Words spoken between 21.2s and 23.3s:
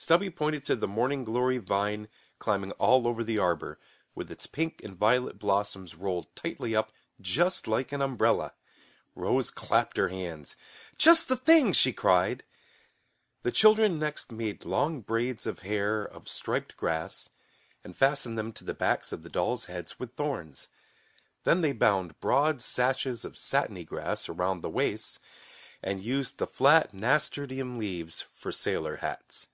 Then they bound broad sashes